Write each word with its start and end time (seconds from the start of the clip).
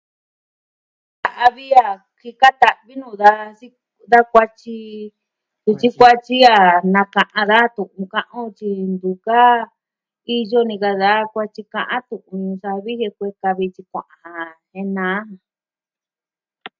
Ta'vi 1.23 1.67
a, 1.87 1.89
jika 2.21 2.47
ta'vi 2.61 2.93
nuu 3.01 3.15
daja 3.21 3.47
sikɨ 3.59 3.79
da 4.11 4.19
kuaty. 4.31 4.77
Ku 5.63 5.71
tyi 5.79 5.87
kuatyi 5.97 6.37
a 6.55 6.57
naka'a 6.93 7.41
daja 7.51 7.73
tu'un 7.75 8.05
ka'an 8.13 8.43
o 8.47 8.51
tyi 8.57 8.69
ntu 8.93 9.11
ka. 9.25 9.41
Iyo 10.37 10.59
ni 10.65 10.75
ka 10.83 10.91
daja 11.01 11.29
kuatyi 11.33 11.61
tu'un 12.11 12.39
Ñuu 12.45 12.57
Savi 12.63 12.91
jen 12.99 13.15
kueka 13.17 13.49
vi 13.57 13.65
tyi 13.75 13.83
kua'an 13.91 14.55
jen 14.71 14.87
naa. 14.97 15.21